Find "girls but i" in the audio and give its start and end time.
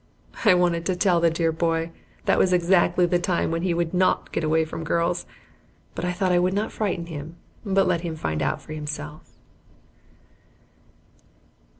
4.83-6.11